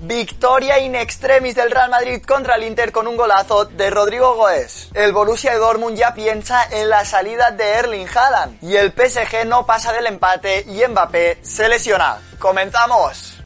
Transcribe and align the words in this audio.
Victoria 0.00 0.78
in 0.78 0.94
extremis 0.94 1.56
del 1.56 1.72
Real 1.72 1.90
Madrid 1.90 2.22
contra 2.22 2.54
el 2.54 2.62
Inter 2.62 2.92
con 2.92 3.08
un 3.08 3.16
golazo 3.16 3.64
de 3.64 3.90
Rodrigo 3.90 4.36
Goes. 4.36 4.90
El 4.94 5.12
Borussia 5.12 5.58
Dortmund 5.58 5.98
ya 5.98 6.14
piensa 6.14 6.64
en 6.70 6.88
la 6.88 7.04
salida 7.04 7.50
de 7.50 7.64
Erling 7.64 8.06
Haaland 8.06 8.62
y 8.62 8.76
el 8.76 8.92
PSG 8.92 9.44
no 9.44 9.66
pasa 9.66 9.92
del 9.92 10.06
empate 10.06 10.64
y 10.68 10.86
Mbappé 10.86 11.40
se 11.42 11.68
lesiona. 11.68 12.22
¡Comenzamos! 12.38 13.42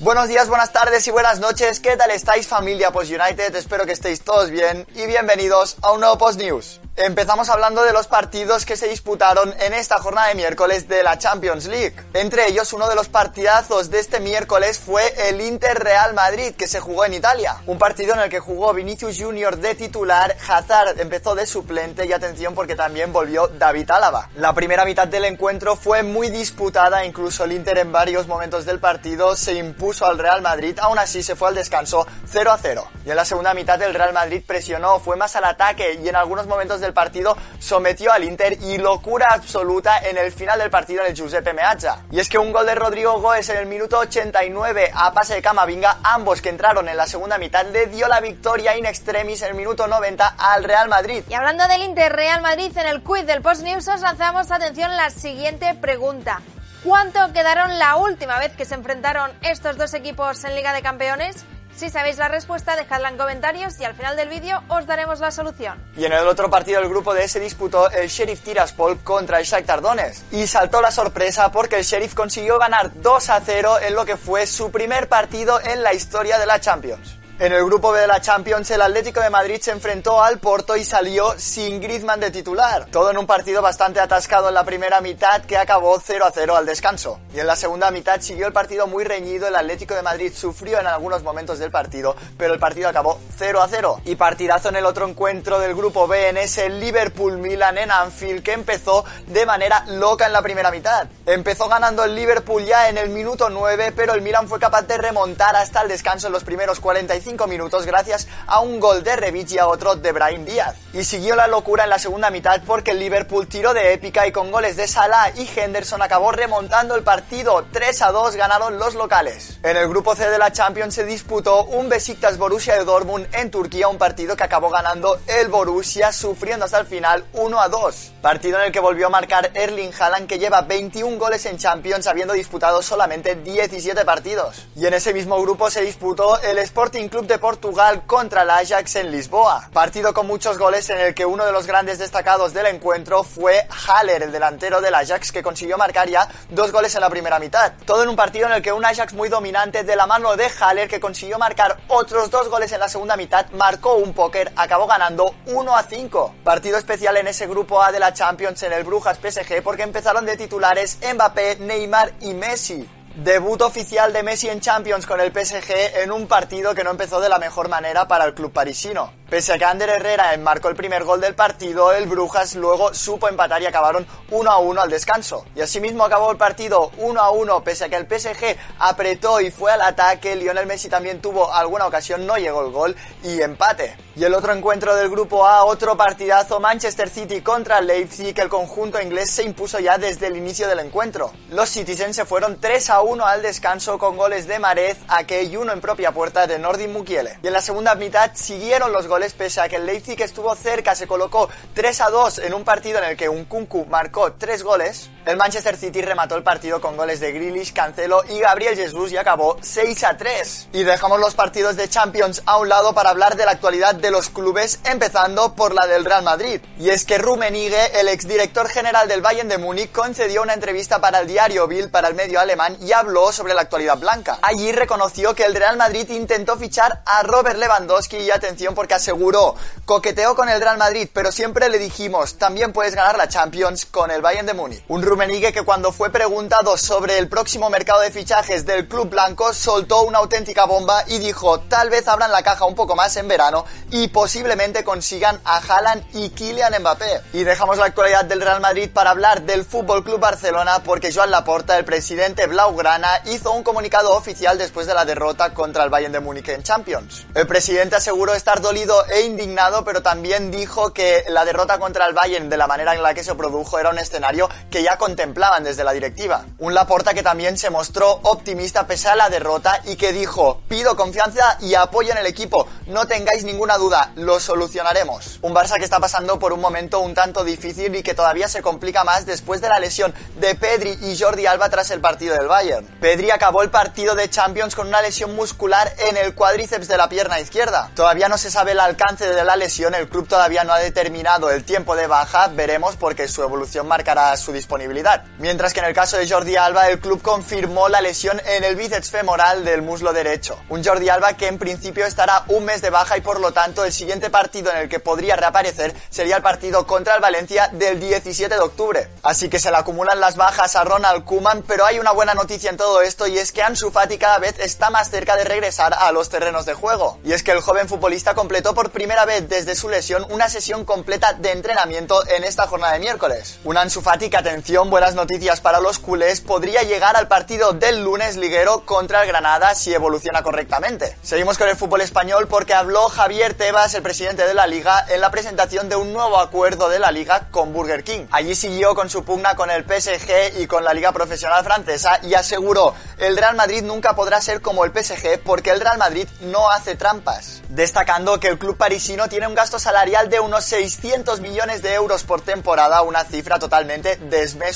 Buenos 0.00 0.28
días, 0.28 0.48
buenas 0.48 0.72
tardes 0.72 1.06
y 1.06 1.10
buenas 1.10 1.40
noches. 1.40 1.78
¿Qué 1.78 1.98
tal 1.98 2.10
estáis 2.10 2.48
familia 2.48 2.90
Post 2.90 3.10
United? 3.10 3.54
Espero 3.54 3.84
que 3.84 3.92
estéis 3.92 4.22
todos 4.22 4.48
bien 4.48 4.86
y 4.94 5.06
bienvenidos 5.06 5.76
a 5.82 5.92
un 5.92 6.00
nuevo 6.00 6.16
Post 6.16 6.40
News. 6.40 6.80
Empezamos 6.96 7.48
hablando 7.48 7.82
de 7.82 7.92
los 7.92 8.06
partidos 8.06 8.64
que 8.64 8.76
se 8.76 8.86
disputaron 8.86 9.52
en 9.58 9.74
esta 9.74 9.98
jornada 9.98 10.28
de 10.28 10.36
miércoles 10.36 10.86
de 10.86 11.02
la 11.02 11.18
Champions 11.18 11.66
League. 11.66 11.96
Entre 12.12 12.46
ellos, 12.46 12.72
uno 12.72 12.88
de 12.88 12.94
los 12.94 13.08
partidazos 13.08 13.90
de 13.90 13.98
este 13.98 14.20
miércoles 14.20 14.78
fue 14.78 15.12
el 15.28 15.40
Inter 15.40 15.76
Real 15.82 16.14
Madrid, 16.14 16.54
que 16.54 16.68
se 16.68 16.78
jugó 16.78 17.04
en 17.04 17.14
Italia. 17.14 17.56
Un 17.66 17.78
partido 17.78 18.14
en 18.14 18.20
el 18.20 18.30
que 18.30 18.38
jugó 18.38 18.72
Vinicius 18.72 19.20
Junior 19.20 19.56
de 19.56 19.74
titular, 19.74 20.36
Hazard 20.46 21.00
empezó 21.00 21.34
de 21.34 21.46
suplente 21.46 22.06
y 22.06 22.12
atención 22.12 22.54
porque 22.54 22.76
también 22.76 23.12
volvió 23.12 23.48
David 23.48 23.90
Álava. 23.90 24.30
La 24.36 24.52
primera 24.52 24.84
mitad 24.84 25.08
del 25.08 25.24
encuentro 25.24 25.74
fue 25.74 26.04
muy 26.04 26.30
disputada, 26.30 27.04
incluso 27.04 27.42
el 27.42 27.50
Inter 27.50 27.78
en 27.78 27.90
varios 27.90 28.28
momentos 28.28 28.66
del 28.66 28.78
partido 28.78 29.34
se 29.34 29.54
impuso 29.54 30.06
al 30.06 30.20
Real 30.20 30.42
Madrid, 30.42 30.78
aún 30.80 31.00
así 31.00 31.24
se 31.24 31.34
fue 31.34 31.48
al 31.48 31.56
descanso 31.56 32.06
0 32.30 32.52
a 32.52 32.58
0. 32.58 32.88
Y 33.04 33.10
en 33.10 33.16
la 33.16 33.24
segunda 33.24 33.52
mitad 33.52 33.82
el 33.82 33.94
Real 33.94 34.12
Madrid 34.12 34.44
presionó, 34.46 35.00
fue 35.00 35.16
más 35.16 35.34
al 35.34 35.44
ataque 35.44 35.98
y 36.00 36.08
en 36.08 36.14
algunos 36.14 36.46
momentos 36.46 36.83
del 36.84 36.94
partido 36.94 37.36
sometió 37.58 38.12
al 38.12 38.24
Inter 38.24 38.58
y 38.62 38.78
locura 38.78 39.28
absoluta 39.32 39.98
en 39.98 40.18
el 40.18 40.32
final 40.32 40.58
del 40.58 40.70
partido 40.70 41.02
en 41.02 41.08
el 41.08 41.14
Giuseppe 41.14 41.52
Meazza. 41.52 42.04
Y 42.10 42.20
es 42.20 42.28
que 42.28 42.38
un 42.38 42.52
gol 42.52 42.66
de 42.66 42.74
Rodrigo 42.74 43.20
Goes 43.20 43.48
en 43.48 43.56
el 43.56 43.66
minuto 43.66 43.98
89 43.98 44.90
a 44.94 45.12
pase 45.12 45.34
de 45.34 45.42
Camavinga, 45.42 45.98
ambos 46.02 46.40
que 46.40 46.50
entraron 46.50 46.88
en 46.88 46.96
la 46.96 47.06
segunda 47.06 47.38
mitad, 47.38 47.66
le 47.66 47.86
dio 47.86 48.08
la 48.08 48.20
victoria 48.20 48.76
in 48.76 48.86
extremis 48.86 49.42
en 49.42 49.48
el 49.48 49.54
minuto 49.54 49.86
90 49.86 50.36
al 50.38 50.64
Real 50.64 50.88
Madrid. 50.88 51.24
Y 51.28 51.34
hablando 51.34 51.66
del 51.68 51.82
Inter 51.82 52.12
Real 52.12 52.42
Madrid, 52.42 52.70
en 52.76 52.86
el 52.86 53.02
quiz 53.02 53.26
del 53.26 53.42
Post 53.42 53.62
News 53.62 53.88
os 53.88 54.00
lanzamos 54.00 54.50
atención 54.50 54.96
la 54.96 55.10
siguiente 55.10 55.74
pregunta. 55.74 56.40
¿Cuánto 56.84 57.32
quedaron 57.32 57.78
la 57.78 57.96
última 57.96 58.38
vez 58.38 58.52
que 58.52 58.66
se 58.66 58.74
enfrentaron 58.74 59.32
estos 59.40 59.78
dos 59.78 59.94
equipos 59.94 60.44
en 60.44 60.54
Liga 60.54 60.74
de 60.74 60.82
Campeones? 60.82 61.44
Si 61.76 61.90
sabéis 61.90 62.18
la 62.18 62.28
respuesta, 62.28 62.76
dejadla 62.76 63.08
en 63.08 63.18
comentarios 63.18 63.80
y 63.80 63.84
al 63.84 63.94
final 63.94 64.16
del 64.16 64.28
vídeo 64.28 64.62
os 64.68 64.86
daremos 64.86 65.18
la 65.18 65.32
solución. 65.32 65.82
Y 65.96 66.04
en 66.04 66.12
el 66.12 66.26
otro 66.28 66.48
partido 66.48 66.80
del 66.80 66.88
grupo 66.88 67.14
D 67.14 67.26
se 67.26 67.40
disputó 67.40 67.90
el 67.90 68.08
Sheriff 68.08 68.42
Tiraspol 68.42 69.00
contra 69.02 69.40
el 69.40 69.44
Shakhtar 69.44 69.80
Donetsk. 69.80 70.32
Y 70.32 70.46
saltó 70.46 70.80
la 70.80 70.92
sorpresa 70.92 71.50
porque 71.50 71.76
el 71.76 71.82
Sheriff 71.82 72.14
consiguió 72.14 72.60
ganar 72.60 72.92
2 72.94 73.30
a 73.30 73.40
0 73.40 73.78
en 73.80 73.94
lo 73.94 74.04
que 74.04 74.16
fue 74.16 74.46
su 74.46 74.70
primer 74.70 75.08
partido 75.08 75.60
en 75.60 75.82
la 75.82 75.94
historia 75.94 76.38
de 76.38 76.46
la 76.46 76.60
Champions. 76.60 77.23
En 77.40 77.52
el 77.52 77.64
grupo 77.64 77.90
B 77.90 78.00
de 78.00 78.06
la 78.06 78.20
Champions, 78.20 78.70
el 78.70 78.80
Atlético 78.80 79.18
de 79.18 79.28
Madrid 79.28 79.58
se 79.60 79.72
enfrentó 79.72 80.22
al 80.22 80.38
Porto 80.38 80.76
y 80.76 80.84
salió 80.84 81.34
sin 81.36 81.80
Griezmann 81.80 82.20
de 82.20 82.30
titular. 82.30 82.86
Todo 82.92 83.10
en 83.10 83.18
un 83.18 83.26
partido 83.26 83.60
bastante 83.60 83.98
atascado 83.98 84.46
en 84.46 84.54
la 84.54 84.62
primera 84.62 85.00
mitad 85.00 85.42
que 85.42 85.58
acabó 85.58 85.98
0 85.98 86.26
a 86.26 86.30
0 86.30 86.56
al 86.56 86.64
descanso. 86.64 87.18
Y 87.34 87.40
en 87.40 87.48
la 87.48 87.56
segunda 87.56 87.90
mitad 87.90 88.20
siguió 88.20 88.46
el 88.46 88.52
partido 88.52 88.86
muy 88.86 89.02
reñido. 89.02 89.48
El 89.48 89.56
Atlético 89.56 89.94
de 89.94 90.02
Madrid 90.02 90.32
sufrió 90.32 90.78
en 90.78 90.86
algunos 90.86 91.24
momentos 91.24 91.58
del 91.58 91.72
partido, 91.72 92.14
pero 92.38 92.54
el 92.54 92.60
partido 92.60 92.88
acabó 92.88 93.18
0 93.36 93.62
a 93.62 93.66
0. 93.68 94.02
Y 94.04 94.14
partidazo 94.14 94.68
en 94.68 94.76
el 94.76 94.86
otro 94.86 95.08
encuentro 95.08 95.58
del 95.58 95.74
grupo 95.74 96.06
B 96.06 96.28
en 96.28 96.36
ese 96.36 96.68
Liverpool-Milan 96.68 97.78
en 97.78 97.90
Anfield 97.90 98.44
que 98.44 98.52
empezó 98.52 99.04
de 99.26 99.44
manera 99.44 99.84
loca 99.88 100.26
en 100.26 100.32
la 100.32 100.40
primera 100.40 100.70
mitad. 100.70 101.08
Empezó 101.26 101.68
ganando 101.68 102.04
el 102.04 102.14
Liverpool 102.14 102.64
ya 102.64 102.88
en 102.88 102.96
el 102.96 103.08
minuto 103.08 103.50
9, 103.50 103.92
pero 103.96 104.14
el 104.14 104.22
Milan 104.22 104.46
fue 104.46 104.60
capaz 104.60 104.82
de 104.82 104.98
remontar 104.98 105.56
hasta 105.56 105.82
el 105.82 105.88
descanso 105.88 106.28
en 106.28 106.32
los 106.32 106.44
primeros 106.44 106.78
45 106.78 107.23
minutos 107.24 107.86
gracias 107.86 108.28
a 108.46 108.60
un 108.60 108.78
gol 108.78 109.02
de 109.02 109.16
Rebic 109.16 109.52
y 109.52 109.58
a 109.58 109.66
otro 109.66 109.96
de 109.96 110.12
Brahim 110.12 110.44
Díaz. 110.44 110.76
Y 110.92 111.04
siguió 111.04 111.34
la 111.34 111.46
locura 111.46 111.84
en 111.84 111.90
la 111.90 111.98
segunda 111.98 112.28
mitad 112.28 112.60
porque 112.66 112.90
el 112.90 112.98
Liverpool 112.98 113.48
tiró 113.48 113.72
de 113.72 113.94
épica 113.94 114.26
y 114.26 114.32
con 114.32 114.52
goles 114.52 114.76
de 114.76 114.86
Salah 114.86 115.30
y 115.34 115.48
Henderson 115.48 116.02
acabó 116.02 116.32
remontando 116.32 116.94
el 116.94 117.02
partido. 117.02 117.64
3 117.72 118.02
a 118.02 118.12
2 118.12 118.36
ganaron 118.36 118.78
los 118.78 118.94
locales. 118.94 119.58
En 119.62 119.78
el 119.78 119.88
grupo 119.88 120.14
C 120.14 120.28
de 120.28 120.36
la 120.36 120.52
Champions 120.52 120.94
se 120.94 121.06
disputó 121.06 121.64
un 121.64 121.88
Besiktas 121.88 122.36
Borussia 122.36 122.74
de 122.74 122.84
Dortmund 122.84 123.26
en 123.32 123.50
Turquía, 123.50 123.88
un 123.88 123.96
partido 123.96 124.36
que 124.36 124.44
acabó 124.44 124.68
ganando 124.68 125.18
el 125.26 125.48
Borussia 125.48 126.12
sufriendo 126.12 126.66
hasta 126.66 126.80
el 126.80 126.86
final 126.86 127.24
1 127.32 127.60
a 127.60 127.68
2. 127.68 128.12
Partido 128.20 128.58
en 128.58 128.66
el 128.66 128.72
que 128.72 128.80
volvió 128.80 129.06
a 129.06 129.10
marcar 129.10 129.50
Erling 129.54 129.92
Haaland 129.98 130.28
que 130.28 130.38
lleva 130.38 130.60
21 130.60 131.18
goles 131.18 131.46
en 131.46 131.56
Champions 131.56 132.06
habiendo 132.06 132.34
disputado 132.34 132.82
solamente 132.82 133.34
17 133.34 134.04
partidos. 134.04 134.66
Y 134.76 134.86
en 134.86 134.94
ese 134.94 135.14
mismo 135.14 135.40
grupo 135.40 135.70
se 135.70 135.80
disputó 135.80 136.40
el 136.42 136.58
Sporting 136.58 137.08
Club 137.14 137.28
de 137.28 137.38
Portugal 137.38 138.02
contra 138.06 138.42
el 138.42 138.50
Ajax 138.50 138.96
en 138.96 139.12
Lisboa. 139.12 139.68
Partido 139.72 140.12
con 140.12 140.26
muchos 140.26 140.58
goles 140.58 140.90
en 140.90 140.98
el 140.98 141.14
que 141.14 141.24
uno 141.24 141.46
de 141.46 141.52
los 141.52 141.64
grandes 141.64 142.00
destacados 142.00 142.52
del 142.52 142.66
encuentro 142.66 143.22
fue 143.22 143.68
Haller, 143.86 144.24
el 144.24 144.32
delantero 144.32 144.80
del 144.80 144.96
Ajax, 144.96 145.30
que 145.30 145.40
consiguió 145.40 145.78
marcar 145.78 146.08
ya 146.08 146.28
dos 146.50 146.72
goles 146.72 146.92
en 146.96 147.02
la 147.02 147.10
primera 147.10 147.38
mitad. 147.38 147.74
Todo 147.86 148.02
en 148.02 148.08
un 148.08 148.16
partido 148.16 148.48
en 148.48 148.54
el 148.54 148.62
que 148.62 148.72
un 148.72 148.84
Ajax 148.84 149.12
muy 149.12 149.28
dominante 149.28 149.84
de 149.84 149.94
la 149.94 150.08
mano 150.08 150.34
de 150.34 150.50
Haller, 150.58 150.88
que 150.88 150.98
consiguió 150.98 151.38
marcar 151.38 151.78
otros 151.86 152.32
dos 152.32 152.48
goles 152.48 152.72
en 152.72 152.80
la 152.80 152.88
segunda 152.88 153.16
mitad, 153.16 153.46
marcó 153.52 153.94
un 153.94 154.12
póker, 154.12 154.52
acabó 154.56 154.88
ganando 154.88 155.36
1 155.46 155.76
a 155.76 155.84
5. 155.84 156.34
Partido 156.42 156.78
especial 156.78 157.16
en 157.16 157.28
ese 157.28 157.46
grupo 157.46 157.80
A 157.80 157.92
de 157.92 158.00
la 158.00 158.12
Champions 158.12 158.60
en 158.64 158.72
el 158.72 158.82
Brujas 158.82 159.18
PSG 159.18 159.62
porque 159.62 159.84
empezaron 159.84 160.26
de 160.26 160.36
titulares 160.36 160.98
Mbappé, 161.14 161.58
Neymar 161.60 162.12
y 162.22 162.34
Messi. 162.34 163.03
Debut 163.16 163.62
oficial 163.62 164.12
de 164.12 164.24
Messi 164.24 164.48
en 164.48 164.60
Champions 164.60 165.06
con 165.06 165.20
el 165.20 165.30
PSG 165.30 166.02
en 166.02 166.10
un 166.10 166.26
partido 166.26 166.74
que 166.74 166.82
no 166.82 166.90
empezó 166.90 167.20
de 167.20 167.28
la 167.28 167.38
mejor 167.38 167.68
manera 167.68 168.08
para 168.08 168.24
el 168.24 168.34
club 168.34 168.52
parisino. 168.52 169.12
Pese 169.28 169.54
a 169.54 169.58
que 169.58 169.64
Ander 169.64 169.88
Herrera 169.88 170.34
enmarcó 170.34 170.68
el 170.68 170.76
primer 170.76 171.02
gol 171.02 171.18
del 171.18 171.34
partido, 171.34 171.92
el 171.92 172.06
Brujas 172.06 172.54
luego 172.56 172.92
supo 172.92 173.26
empatar 173.26 173.62
y 173.62 173.66
acabaron 173.66 174.06
1 174.30 174.50
a 174.50 174.58
1 174.58 174.82
al 174.82 174.90
descanso. 174.90 175.46
Y 175.56 175.62
asimismo 175.62 176.04
acabó 176.04 176.30
el 176.30 176.36
partido 176.36 176.92
1 176.98 177.20
a 177.20 177.30
1, 177.30 177.64
pese 177.64 177.86
a 177.86 177.88
que 177.88 177.96
el 177.96 178.06
PSG 178.06 178.54
apretó 178.78 179.40
y 179.40 179.50
fue 179.50 179.72
al 179.72 179.80
ataque, 179.80 180.36
Lionel 180.36 180.66
Messi 180.66 180.90
también 180.90 181.22
tuvo 181.22 181.52
alguna 181.52 181.86
ocasión, 181.86 182.26
no 182.26 182.36
llegó 182.36 182.66
el 182.66 182.70
gol 182.70 182.96
y 183.22 183.40
empate. 183.40 183.96
Y 184.14 184.22
el 184.22 184.34
otro 184.34 184.52
encuentro 184.52 184.94
del 184.94 185.08
grupo 185.08 185.46
A, 185.46 185.64
otro 185.64 185.96
partidazo, 185.96 186.60
Manchester 186.60 187.08
City 187.08 187.40
contra 187.40 187.80
Leipzig, 187.80 188.38
el 188.38 188.48
conjunto 188.48 189.00
inglés 189.00 189.30
se 189.30 189.42
impuso 189.42 189.80
ya 189.80 189.98
desde 189.98 190.28
el 190.28 190.36
inicio 190.36 190.68
del 190.68 190.80
encuentro. 190.80 191.32
Los 191.50 191.70
Citizens 191.70 192.14
se 192.14 192.24
fueron 192.24 192.60
3 192.60 192.90
a 192.90 193.00
1 193.00 193.26
al 193.26 193.42
descanso 193.42 193.98
con 193.98 194.16
goles 194.16 194.46
de 194.46 194.58
Marez, 194.58 194.98
Ake 195.08 195.44
y 195.44 195.56
uno 195.56 195.72
en 195.72 195.80
propia 195.80 196.12
puerta 196.12 196.46
de 196.46 196.58
Nordin 196.58 196.92
Mukiele. 196.92 197.38
Y 197.42 197.48
en 197.48 197.52
la 197.54 197.60
segunda 197.60 197.94
mitad 197.96 198.30
siguieron 198.34 198.92
los 198.92 199.08
goles 199.08 199.13
pese 199.34 199.60
a 199.60 199.68
que 199.68 199.76
el 199.76 199.86
Leipzig 199.86 200.20
estuvo 200.20 200.54
cerca, 200.54 200.94
se 200.94 201.06
colocó 201.06 201.48
3 201.74 202.00
a 202.00 202.10
2 202.10 202.38
en 202.38 202.54
un 202.54 202.64
partido 202.64 202.98
en 202.98 203.04
el 203.04 203.16
que 203.16 203.28
un 203.28 203.44
Kunku 203.44 203.86
marcó 203.86 204.32
3 204.32 204.62
goles. 204.62 205.10
El 205.26 205.38
Manchester 205.38 205.74
City 205.74 206.02
remató 206.02 206.36
el 206.36 206.42
partido 206.42 206.82
con 206.82 206.98
goles 206.98 207.18
de 207.18 207.32
Grealish, 207.32 207.72
Cancelo 207.72 208.22
y 208.28 208.40
Gabriel 208.40 208.76
Jesus 208.76 209.10
y 209.10 209.16
acabó 209.16 209.56
6 209.62 210.04
a 210.04 210.18
3. 210.18 210.68
Y 210.74 210.84
dejamos 210.84 211.18
los 211.18 211.34
partidos 211.34 211.76
de 211.76 211.88
Champions 211.88 212.42
a 212.44 212.58
un 212.58 212.68
lado 212.68 212.92
para 212.92 213.08
hablar 213.08 213.34
de 213.34 213.46
la 213.46 213.52
actualidad 213.52 213.94
de 213.94 214.10
los 214.10 214.28
clubes, 214.28 214.80
empezando 214.84 215.54
por 215.54 215.72
la 215.72 215.86
del 215.86 216.04
Real 216.04 216.24
Madrid. 216.24 216.60
Y 216.78 216.90
es 216.90 217.06
que 217.06 217.16
Rummenigge, 217.16 217.98
el 217.98 218.08
exdirector 218.08 218.68
general 218.68 219.08
del 219.08 219.22
Bayern 219.22 219.48
de 219.48 219.56
Múnich, 219.56 219.92
concedió 219.92 220.42
una 220.42 220.52
entrevista 220.52 221.00
para 221.00 221.20
el 221.20 221.26
diario 221.26 221.66
Bild, 221.66 221.90
para 221.90 222.08
el 222.08 222.14
medio 222.14 222.38
alemán, 222.38 222.76
y 222.82 222.92
habló 222.92 223.32
sobre 223.32 223.54
la 223.54 223.62
actualidad 223.62 223.96
blanca. 223.96 224.40
Allí 224.42 224.72
reconoció 224.72 225.34
que 225.34 225.44
el 225.44 225.54
Real 225.54 225.78
Madrid 225.78 226.06
intentó 226.10 226.58
fichar 226.58 227.00
a 227.06 227.22
Robert 227.22 227.56
Lewandowski 227.58 228.18
y 228.18 228.30
atención 228.30 228.74
porque 228.74 228.92
aseguró, 228.92 229.54
coqueteó 229.86 230.34
con 230.34 230.50
el 230.50 230.60
Real 230.60 230.76
Madrid, 230.76 231.08
pero 231.14 231.32
siempre 231.32 231.70
le 231.70 231.78
dijimos, 231.78 232.36
también 232.36 232.74
puedes 232.74 232.94
ganar 232.94 233.16
la 233.16 233.26
Champions 233.26 233.86
con 233.86 234.10
el 234.10 234.20
Bayern 234.20 234.46
de 234.46 234.52
Múnich. 234.52 234.84
Un 234.88 235.13
Rummenigge 235.14 235.52
que 235.52 235.62
cuando 235.62 235.92
fue 235.92 236.10
preguntado 236.10 236.76
sobre 236.76 237.18
el 237.18 237.28
próximo 237.28 237.70
mercado 237.70 238.00
de 238.00 238.10
fichajes 238.10 238.66
del 238.66 238.88
club 238.88 239.10
blanco 239.10 239.54
soltó 239.54 240.02
una 240.02 240.18
auténtica 240.18 240.64
bomba 240.64 241.04
y 241.06 241.18
dijo, 241.18 241.60
tal 241.60 241.88
vez 241.88 242.08
abran 242.08 242.32
la 242.32 242.42
caja 242.42 242.64
un 242.64 242.74
poco 242.74 242.96
más 242.96 243.16
en 243.16 243.28
verano 243.28 243.64
y 243.92 244.08
posiblemente 244.08 244.82
consigan 244.82 245.40
a 245.44 245.58
Haaland 245.58 246.04
y 246.14 246.30
Kylian 246.30 246.80
Mbappé. 246.80 247.20
Y 247.32 247.44
dejamos 247.44 247.78
la 247.78 247.84
actualidad 247.84 248.24
del 248.24 248.40
Real 248.40 248.60
Madrid 248.60 248.90
para 248.92 249.10
hablar 249.10 249.42
del 249.42 249.64
Fútbol 249.64 250.02
Club 250.02 250.18
Barcelona 250.18 250.82
porque 250.82 251.12
Joan 251.12 251.30
Laporta, 251.30 251.78
el 251.78 251.84
presidente 251.84 252.48
blaugrana, 252.48 253.22
hizo 253.26 253.52
un 253.52 253.62
comunicado 253.62 254.16
oficial 254.16 254.58
después 254.58 254.88
de 254.88 254.94
la 254.94 255.04
derrota 255.04 255.54
contra 255.54 255.84
el 255.84 255.90
Bayern 255.90 256.12
de 256.12 256.18
Múnich 256.18 256.48
en 256.48 256.64
Champions. 256.64 257.24
El 257.36 257.46
presidente 257.46 257.94
aseguró 257.94 258.34
estar 258.34 258.60
dolido 258.60 259.06
e 259.06 259.20
indignado, 259.20 259.84
pero 259.84 260.02
también 260.02 260.50
dijo 260.50 260.92
que 260.92 261.22
la 261.28 261.44
derrota 261.44 261.78
contra 261.78 262.04
el 262.08 262.14
Bayern 262.14 262.48
de 262.48 262.56
la 262.56 262.66
manera 262.66 262.96
en 262.96 263.02
la 263.04 263.14
que 263.14 263.22
se 263.22 263.36
produjo 263.36 263.78
era 263.78 263.90
un 263.90 263.98
escenario 264.00 264.48
que 264.72 264.82
ya 264.82 264.98
contemplaban 265.04 265.64
desde 265.64 265.84
la 265.84 265.92
directiva. 265.92 266.46
Un 266.60 266.72
Laporta 266.72 267.12
que 267.12 267.22
también 267.22 267.58
se 267.58 267.68
mostró 267.68 268.10
optimista 268.22 268.86
pese 268.86 269.08
a 269.10 269.14
la 269.14 269.28
derrota 269.28 269.82
y 269.84 269.96
que 269.96 270.14
dijo, 270.14 270.62
pido 270.66 270.96
confianza 270.96 271.58
y 271.60 271.74
apoyo 271.74 272.12
en 272.12 272.16
el 272.16 272.26
equipo, 272.26 272.66
no 272.86 273.06
tengáis 273.06 273.44
ninguna 273.44 273.76
duda, 273.76 274.12
lo 274.16 274.40
solucionaremos. 274.40 275.40
Un 275.42 275.54
Barça 275.54 275.76
que 275.76 275.84
está 275.84 276.00
pasando 276.00 276.38
por 276.38 276.54
un 276.54 276.62
momento 276.62 277.00
un 277.00 277.12
tanto 277.12 277.44
difícil 277.44 277.94
y 277.94 278.02
que 278.02 278.14
todavía 278.14 278.48
se 278.48 278.62
complica 278.62 279.04
más 279.04 279.26
después 279.26 279.60
de 279.60 279.68
la 279.68 279.78
lesión 279.78 280.14
de 280.36 280.54
Pedri 280.54 280.96
y 281.02 281.18
Jordi 281.18 281.44
Alba 281.44 281.68
tras 281.68 281.90
el 281.90 282.00
partido 282.00 282.34
del 282.34 282.48
Bayern. 282.48 282.86
Pedri 282.98 283.30
acabó 283.30 283.62
el 283.62 283.68
partido 283.68 284.14
de 284.14 284.30
Champions 284.30 284.74
con 284.74 284.88
una 284.88 285.02
lesión 285.02 285.36
muscular 285.36 285.92
en 286.08 286.16
el 286.16 286.34
cuádriceps 286.34 286.88
de 286.88 286.96
la 286.96 287.10
pierna 287.10 287.40
izquierda. 287.40 287.90
Todavía 287.94 288.30
no 288.30 288.38
se 288.38 288.50
sabe 288.50 288.72
el 288.72 288.80
alcance 288.80 289.28
de 289.28 289.44
la 289.44 289.56
lesión, 289.56 289.94
el 289.94 290.08
club 290.08 290.26
todavía 290.26 290.64
no 290.64 290.72
ha 290.72 290.78
determinado 290.78 291.50
el 291.50 291.62
tiempo 291.62 291.94
de 291.94 292.06
baja, 292.06 292.48
veremos 292.48 292.96
porque 292.96 293.28
su 293.28 293.42
evolución 293.42 293.86
marcará 293.86 294.34
su 294.38 294.50
disponibilidad. 294.50 294.93
Mientras 295.38 295.72
que 295.72 295.80
en 295.80 295.86
el 295.86 295.94
caso 295.94 296.16
de 296.16 296.28
Jordi 296.28 296.56
Alba, 296.56 296.88
el 296.88 297.00
club 297.00 297.20
confirmó 297.20 297.88
la 297.88 298.00
lesión 298.00 298.40
en 298.46 298.64
el 298.64 298.76
bíceps 298.76 299.10
femoral 299.10 299.64
del 299.64 299.82
muslo 299.82 300.12
derecho. 300.12 300.58
Un 300.68 300.84
Jordi 300.84 301.08
Alba 301.08 301.34
que 301.34 301.48
en 301.48 301.58
principio 301.58 302.06
estará 302.06 302.44
un 302.48 302.64
mes 302.64 302.82
de 302.82 302.90
baja 302.90 303.16
y 303.16 303.20
por 303.20 303.40
lo 303.40 303.52
tanto 303.52 303.84
el 303.84 303.92
siguiente 303.92 304.30
partido 304.30 304.70
en 304.70 304.78
el 304.78 304.88
que 304.88 305.00
podría 305.00 305.36
reaparecer 305.36 305.94
sería 306.10 306.36
el 306.36 306.42
partido 306.42 306.86
contra 306.86 307.14
el 307.14 307.20
Valencia 307.20 307.68
del 307.72 307.98
17 307.98 308.54
de 308.54 308.60
octubre. 308.60 309.08
Así 309.22 309.48
que 309.48 309.58
se 309.58 309.70
le 309.70 309.76
acumulan 309.76 310.20
las 310.20 310.36
bajas 310.36 310.76
a 310.76 310.84
Ronald 310.84 311.24
Koeman, 311.24 311.62
pero 311.62 311.84
hay 311.84 311.98
una 311.98 312.12
buena 312.12 312.34
noticia 312.34 312.70
en 312.70 312.76
todo 312.76 313.02
esto 313.02 313.26
y 313.26 313.38
es 313.38 313.52
que 313.52 313.62
Ansu 313.62 313.90
Fati 313.90 314.18
cada 314.18 314.38
vez 314.38 314.58
está 314.58 314.90
más 314.90 315.10
cerca 315.10 315.36
de 315.36 315.44
regresar 315.44 315.94
a 315.94 316.12
los 316.12 316.28
terrenos 316.28 316.66
de 316.66 316.74
juego. 316.74 317.18
Y 317.24 317.32
es 317.32 317.42
que 317.42 317.52
el 317.52 317.60
joven 317.60 317.88
futbolista 317.88 318.34
completó 318.34 318.74
por 318.74 318.90
primera 318.90 319.24
vez 319.24 319.48
desde 319.48 319.74
su 319.74 319.88
lesión 319.88 320.26
una 320.30 320.48
sesión 320.48 320.84
completa 320.84 321.32
de 321.32 321.52
entrenamiento 321.52 322.26
en 322.28 322.44
esta 322.44 322.66
jornada 322.66 322.94
de 322.94 323.00
miércoles. 323.00 323.58
Un 323.64 323.76
Ansu 323.76 324.00
Fati 324.00 324.30
que, 324.30 324.36
atención, 324.36 324.83
buenas 324.90 325.14
noticias 325.14 325.60
para 325.60 325.80
los 325.80 325.98
culés, 325.98 326.40
podría 326.40 326.82
llegar 326.82 327.16
al 327.16 327.28
partido 327.28 327.72
del 327.72 328.02
lunes 328.02 328.36
liguero 328.36 328.84
contra 328.84 329.22
el 329.22 329.28
Granada 329.28 329.74
si 329.74 329.92
evoluciona 329.92 330.42
correctamente. 330.42 331.16
Seguimos 331.22 331.58
con 331.58 331.68
el 331.68 331.76
fútbol 331.76 332.00
español 332.00 332.48
porque 332.48 332.74
habló 332.74 333.08
Javier 333.08 333.54
Tebas, 333.54 333.94
el 333.94 334.02
presidente 334.02 334.46
de 334.46 334.54
la 334.54 334.66
liga, 334.66 335.06
en 335.08 335.20
la 335.20 335.30
presentación 335.30 335.88
de 335.88 335.96
un 335.96 336.12
nuevo 336.12 336.38
acuerdo 336.38 336.88
de 336.88 336.98
la 336.98 337.12
liga 337.12 337.48
con 337.50 337.72
Burger 337.72 338.04
King. 338.04 338.26
Allí 338.30 338.54
siguió 338.54 338.94
con 338.94 339.08
su 339.08 339.24
pugna 339.24 339.54
con 339.54 339.70
el 339.70 339.84
PSG 339.84 340.60
y 340.60 340.66
con 340.66 340.84
la 340.84 340.94
liga 340.94 341.12
profesional 341.12 341.64
francesa 341.64 342.18
y 342.22 342.34
aseguró, 342.34 342.94
el 343.18 343.36
Real 343.36 343.56
Madrid 343.56 343.82
nunca 343.82 344.14
podrá 344.14 344.40
ser 344.40 344.60
como 344.60 344.84
el 344.84 344.92
PSG 344.92 345.40
porque 345.44 345.70
el 345.70 345.80
Real 345.80 345.98
Madrid 345.98 346.28
no 346.40 346.70
hace 346.70 346.96
trampas. 346.96 347.62
Destacando 347.68 348.40
que 348.40 348.48
el 348.48 348.58
club 348.58 348.76
parisino 348.76 349.28
tiene 349.28 349.46
un 349.46 349.54
gasto 349.54 349.78
salarial 349.78 350.30
de 350.30 350.40
unos 350.40 350.64
600 350.64 351.40
millones 351.40 351.82
de 351.82 351.94
euros 351.94 352.24
por 352.24 352.40
temporada, 352.40 353.02
una 353.02 353.24
cifra 353.24 353.58
totalmente 353.58 354.16
desmesurada. 354.16 354.73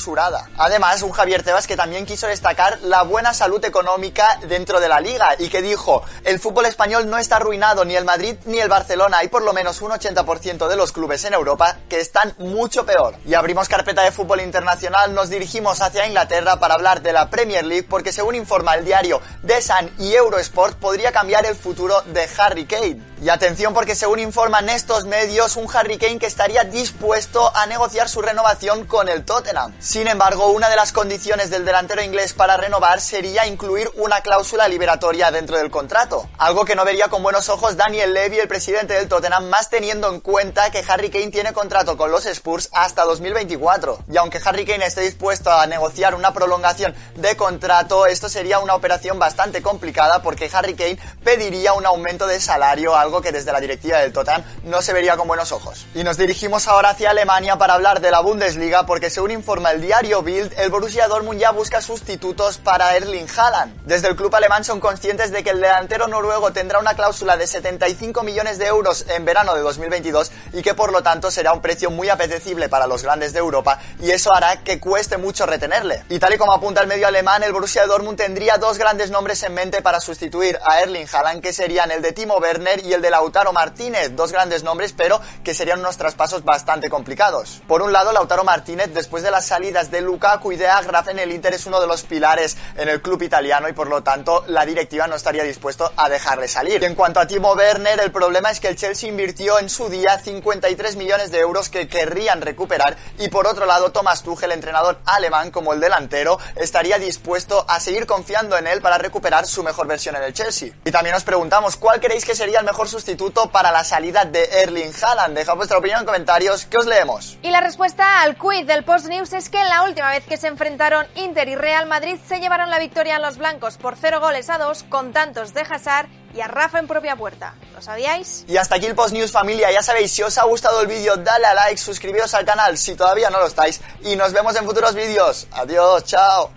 Además, 0.56 1.02
un 1.02 1.12
Javier 1.12 1.42
Tebas 1.42 1.66
que 1.66 1.76
también 1.76 2.06
quiso 2.06 2.26
destacar 2.26 2.78
la 2.82 3.02
buena 3.02 3.34
salud 3.34 3.64
económica 3.64 4.38
dentro 4.48 4.80
de 4.80 4.88
la 4.88 5.00
liga 5.00 5.34
y 5.38 5.48
que 5.48 5.62
dijo, 5.62 6.02
el 6.24 6.38
fútbol 6.38 6.66
español 6.66 7.08
no 7.08 7.18
está 7.18 7.36
arruinado 7.36 7.84
ni 7.84 7.96
el 7.96 8.04
Madrid 8.04 8.36
ni 8.44 8.58
el 8.58 8.68
Barcelona, 8.68 9.18
hay 9.18 9.28
por 9.28 9.42
lo 9.42 9.52
menos 9.52 9.80
un 9.82 9.90
80% 9.90 10.68
de 10.68 10.76
los 10.76 10.92
clubes 10.92 11.24
en 11.24 11.34
Europa 11.34 11.76
que 11.88 12.00
están 12.00 12.34
mucho 12.38 12.86
peor. 12.86 13.16
Y 13.26 13.34
abrimos 13.34 13.68
carpeta 13.68 14.02
de 14.02 14.12
fútbol 14.12 14.40
internacional, 14.40 15.14
nos 15.14 15.30
dirigimos 15.30 15.80
hacia 15.80 16.06
Inglaterra 16.06 16.58
para 16.58 16.74
hablar 16.74 17.02
de 17.02 17.12
la 17.12 17.30
Premier 17.30 17.64
League 17.64 17.86
porque 17.88 18.12
según 18.12 18.34
informa 18.34 18.74
el 18.74 18.84
diario 18.84 19.20
The 19.46 19.62
Sun 19.62 19.90
y 19.98 20.14
Eurosport 20.14 20.78
podría 20.78 21.12
cambiar 21.12 21.46
el 21.46 21.56
futuro 21.56 22.02
de 22.02 22.28
Harry 22.38 22.66
Kane. 22.66 23.07
Y 23.20 23.30
atención 23.30 23.74
porque 23.74 23.96
según 23.96 24.20
informan 24.20 24.68
estos 24.68 25.04
medios, 25.04 25.56
un 25.56 25.66
Harry 25.74 25.98
Kane 25.98 26.20
que 26.20 26.26
estaría 26.26 26.62
dispuesto 26.62 27.50
a 27.56 27.66
negociar 27.66 28.08
su 28.08 28.22
renovación 28.22 28.86
con 28.86 29.08
el 29.08 29.24
Tottenham. 29.24 29.74
Sin 29.80 30.06
embargo, 30.06 30.52
una 30.52 30.68
de 30.68 30.76
las 30.76 30.92
condiciones 30.92 31.50
del 31.50 31.64
delantero 31.64 32.00
inglés 32.00 32.32
para 32.32 32.56
renovar 32.56 33.00
sería 33.00 33.46
incluir 33.46 33.90
una 33.96 34.20
cláusula 34.20 34.68
liberatoria 34.68 35.32
dentro 35.32 35.56
del 35.56 35.68
contrato. 35.68 36.28
Algo 36.38 36.64
que 36.64 36.76
no 36.76 36.84
vería 36.84 37.08
con 37.08 37.24
buenos 37.24 37.48
ojos 37.48 37.76
Daniel 37.76 38.14
Levy, 38.14 38.38
el 38.38 38.46
presidente 38.46 38.94
del 38.94 39.08
Tottenham, 39.08 39.48
más 39.48 39.68
teniendo 39.68 40.08
en 40.12 40.20
cuenta 40.20 40.70
que 40.70 40.84
Harry 40.86 41.10
Kane 41.10 41.32
tiene 41.32 41.52
contrato 41.52 41.96
con 41.96 42.12
los 42.12 42.24
Spurs 42.24 42.68
hasta 42.72 43.04
2024. 43.04 44.04
Y 44.12 44.16
aunque 44.16 44.40
Harry 44.44 44.64
Kane 44.64 44.86
esté 44.86 45.00
dispuesto 45.00 45.50
a 45.50 45.66
negociar 45.66 46.14
una 46.14 46.32
prolongación 46.32 46.94
de 47.16 47.36
contrato, 47.36 48.06
esto 48.06 48.28
sería 48.28 48.60
una 48.60 48.76
operación 48.76 49.18
bastante 49.18 49.60
complicada 49.60 50.22
porque 50.22 50.48
Harry 50.52 50.74
Kane 50.74 50.98
pediría 51.24 51.72
un 51.72 51.84
aumento 51.84 52.28
de 52.28 52.40
salario, 52.40 52.94
algo 53.08 53.22
que 53.22 53.32
desde 53.32 53.52
la 53.52 53.60
directiva 53.60 53.98
del 53.98 54.12
Tottenham 54.12 54.44
no 54.64 54.82
se 54.82 54.92
vería 54.92 55.16
con 55.16 55.26
buenos 55.26 55.50
ojos. 55.50 55.86
Y 55.94 56.04
nos 56.04 56.18
dirigimos 56.18 56.68
ahora 56.68 56.90
hacia 56.90 57.10
Alemania 57.10 57.56
para 57.56 57.74
hablar 57.74 58.00
de 58.00 58.10
la 58.10 58.20
Bundesliga 58.20 58.84
porque 58.84 59.08
según 59.08 59.30
informa 59.30 59.72
el 59.72 59.80
diario 59.80 60.22
Bild, 60.22 60.52
el 60.58 60.70
Borussia 60.70 61.08
Dortmund 61.08 61.40
ya 61.40 61.50
busca 61.50 61.80
sustitutos 61.80 62.58
para 62.58 62.96
Erling 62.96 63.26
Haaland. 63.34 63.86
Desde 63.86 64.08
el 64.08 64.16
club 64.16 64.34
alemán 64.34 64.62
son 64.62 64.78
conscientes 64.78 65.32
de 65.32 65.42
que 65.42 65.50
el 65.50 65.60
delantero 65.60 66.06
noruego 66.06 66.52
tendrá 66.52 66.78
una 66.78 66.94
cláusula 66.94 67.38
de 67.38 67.46
75 67.46 68.22
millones 68.22 68.58
de 68.58 68.66
euros 68.66 69.06
en 69.08 69.24
verano 69.24 69.54
de 69.54 69.62
2022 69.62 70.30
y 70.52 70.60
que 70.60 70.74
por 70.74 70.92
lo 70.92 71.02
tanto 71.02 71.30
será 71.30 71.54
un 71.54 71.62
precio 71.62 71.90
muy 71.90 72.10
apetecible 72.10 72.68
para 72.68 72.86
los 72.86 73.02
grandes 73.02 73.32
de 73.32 73.38
Europa 73.38 73.78
y 74.02 74.10
eso 74.10 74.34
hará 74.34 74.62
que 74.62 74.78
cueste 74.78 75.16
mucho 75.16 75.46
retenerle. 75.46 76.04
Y 76.10 76.18
tal 76.18 76.34
y 76.34 76.38
como 76.38 76.52
apunta 76.52 76.82
el 76.82 76.88
medio 76.88 77.08
alemán, 77.08 77.42
el 77.42 77.52
Borussia 77.52 77.86
Dortmund 77.86 78.18
tendría 78.18 78.58
dos 78.58 78.76
grandes 78.76 79.10
nombres 79.10 79.42
en 79.44 79.54
mente 79.54 79.80
para 79.80 80.00
sustituir 80.00 80.58
a 80.62 80.82
Erling 80.82 81.06
Haaland 81.10 81.40
que 81.40 81.54
serían 81.54 81.90
el 81.90 82.02
de 82.02 82.12
Timo 82.12 82.36
Werner 82.36 82.84
y 82.84 82.92
el 82.92 82.97
de 83.00 83.10
Lautaro 83.10 83.52
Martínez, 83.52 84.14
dos 84.14 84.32
grandes 84.32 84.62
nombres 84.62 84.92
pero 84.92 85.20
que 85.44 85.54
serían 85.54 85.80
unos 85.80 85.96
traspasos 85.96 86.44
bastante 86.44 86.90
complicados. 86.90 87.62
Por 87.66 87.82
un 87.82 87.92
lado, 87.92 88.12
Lautaro 88.12 88.44
Martínez 88.44 88.92
después 88.92 89.22
de 89.22 89.30
las 89.30 89.46
salidas 89.46 89.90
de 89.90 90.00
Lukaku 90.00 90.52
y 90.52 90.56
de 90.56 90.68
Agraf 90.68 91.08
en 91.08 91.18
el 91.18 91.32
Inter 91.32 91.54
es 91.54 91.66
uno 91.66 91.80
de 91.80 91.86
los 91.86 92.02
pilares 92.02 92.56
en 92.76 92.88
el 92.88 93.02
club 93.02 93.22
italiano 93.22 93.68
y 93.68 93.72
por 93.72 93.88
lo 93.88 94.02
tanto 94.02 94.44
la 94.46 94.64
directiva 94.64 95.06
no 95.06 95.16
estaría 95.16 95.42
dispuesto 95.42 95.92
a 95.96 96.08
dejarle 96.08 96.48
salir. 96.48 96.82
Y 96.82 96.86
en 96.86 96.94
cuanto 96.94 97.20
a 97.20 97.26
Timo 97.26 97.52
Werner, 97.52 98.00
el 98.00 98.12
problema 98.12 98.50
es 98.50 98.60
que 98.60 98.68
el 98.68 98.76
Chelsea 98.76 99.08
invirtió 99.08 99.58
en 99.58 99.68
su 99.68 99.88
día 99.88 100.18
53 100.18 100.96
millones 100.96 101.30
de 101.30 101.38
euros 101.40 101.68
que 101.68 101.88
querrían 101.88 102.40
recuperar 102.40 102.96
y 103.18 103.28
por 103.28 103.46
otro 103.46 103.66
lado 103.66 103.92
Thomas 103.92 104.22
Tuchel, 104.22 104.52
entrenador 104.52 104.98
alemán 105.04 105.50
como 105.50 105.72
el 105.72 105.80
delantero, 105.80 106.38
estaría 106.56 106.98
dispuesto 106.98 107.64
a 107.68 107.80
seguir 107.80 108.06
confiando 108.06 108.56
en 108.56 108.66
él 108.66 108.80
para 108.80 108.98
recuperar 108.98 109.46
su 109.46 109.62
mejor 109.62 109.86
versión 109.86 110.16
en 110.16 110.22
el 110.22 110.32
Chelsea. 110.32 110.72
Y 110.84 110.90
también 110.90 111.14
nos 111.14 111.24
preguntamos 111.24 111.76
cuál 111.76 112.00
creéis 112.00 112.24
que 112.24 112.34
sería 112.34 112.60
el 112.60 112.66
mejor 112.66 112.87
sustituto 112.88 113.50
para 113.50 113.70
la 113.70 113.84
salida 113.84 114.24
de 114.24 114.44
Erling 114.62 114.92
Haaland. 115.00 115.36
Dejad 115.36 115.56
vuestra 115.56 115.78
opinión 115.78 116.00
en 116.00 116.06
comentarios 116.06 116.66
que 116.66 116.78
os 116.78 116.86
leemos. 116.86 117.38
Y 117.42 117.50
la 117.50 117.60
respuesta 117.60 118.22
al 118.22 118.36
quiz 118.36 118.66
del 118.66 118.84
Post 118.84 119.06
News 119.06 119.32
es 119.32 119.48
que 119.48 119.62
la 119.64 119.84
última 119.84 120.10
vez 120.10 120.24
que 120.24 120.36
se 120.36 120.48
enfrentaron 120.48 121.06
Inter 121.14 121.48
y 121.48 121.56
Real 121.56 121.86
Madrid 121.86 122.16
se 122.26 122.40
llevaron 122.40 122.70
la 122.70 122.78
victoria 122.78 123.16
en 123.16 123.22
los 123.22 123.38
blancos 123.38 123.76
por 123.76 123.96
0 123.96 124.20
goles 124.20 124.50
a 124.50 124.58
2 124.58 124.84
con 124.84 125.12
tantos 125.12 125.54
de 125.54 125.60
Hazard 125.60 126.08
y 126.34 126.40
a 126.40 126.48
Rafa 126.48 126.78
en 126.78 126.86
propia 126.86 127.16
puerta. 127.16 127.54
¿Lo 127.74 127.82
sabíais? 127.82 128.44
Y 128.48 128.56
hasta 128.56 128.76
aquí 128.76 128.86
el 128.86 128.94
Post 128.94 129.14
News 129.14 129.32
familia, 129.32 129.70
ya 129.70 129.82
sabéis, 129.82 130.12
si 130.12 130.22
os 130.22 130.38
ha 130.38 130.44
gustado 130.44 130.80
el 130.80 130.86
vídeo 130.86 131.16
dale 131.16 131.46
a 131.46 131.54
like, 131.54 131.78
suscribiros 131.78 132.34
al 132.34 132.44
canal 132.44 132.76
si 132.78 132.94
todavía 132.94 133.30
no 133.30 133.38
lo 133.40 133.46
estáis 133.46 133.80
y 134.02 134.16
nos 134.16 134.32
vemos 134.32 134.54
en 134.56 134.64
futuros 134.64 134.94
vídeos. 134.94 135.46
Adiós, 135.52 136.04
chao. 136.04 136.50